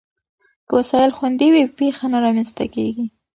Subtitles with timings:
[0.67, 3.05] که وسایل خوندي وي، پېښه نه رامنځته کېږي.